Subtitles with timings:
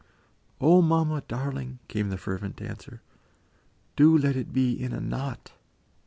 [0.59, 3.03] "O mamma, darling," came the fervent answer,
[3.95, 5.51] "do let it be in a knot."